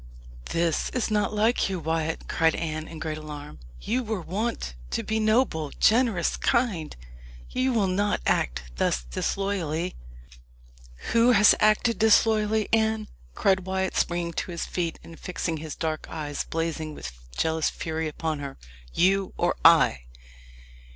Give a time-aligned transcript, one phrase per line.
[0.45, 3.59] "This is not like you, Wyat," cried Anne, in great alarm.
[3.79, 6.95] "You were wont to be noble, generous, kind.
[7.51, 9.93] You will not act thus disloyally?
[11.11, 16.07] "Who has acted disloyally, Anne?" cried Wyat, springing to his feet, and fixing his dark
[16.09, 18.57] eyes, blazing with jealous fury, upon her
[18.91, 20.05] "you or I?